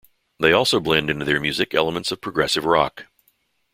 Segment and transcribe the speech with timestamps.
[0.39, 3.05] They also blend into their music elements of progressive rock.